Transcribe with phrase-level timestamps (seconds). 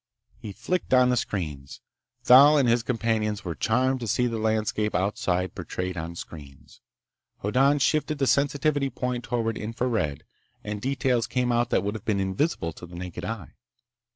[0.39, 1.79] He flicked on the screens.
[2.23, 6.81] Thal and his companions were charmed to see the landscape outside portrayed on screens.
[7.43, 10.23] Hoddan shifted the sensitivity point toward infra red,
[10.63, 13.53] and details came out that would have been invisible to the naked eye.